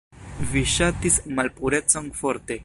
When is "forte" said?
2.23-2.59